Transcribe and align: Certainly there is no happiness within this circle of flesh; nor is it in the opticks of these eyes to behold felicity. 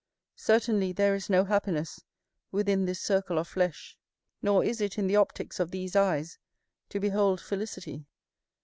Certainly 0.39 0.93
there 0.93 1.13
is 1.13 1.29
no 1.29 1.43
happiness 1.43 2.03
within 2.51 2.85
this 2.85 2.99
circle 2.99 3.37
of 3.37 3.47
flesh; 3.47 3.95
nor 4.41 4.63
is 4.63 4.81
it 4.81 4.97
in 4.97 5.05
the 5.05 5.13
opticks 5.15 5.59
of 5.59 5.69
these 5.69 5.95
eyes 5.95 6.39
to 6.89 6.99
behold 6.99 7.39
felicity. 7.39 8.07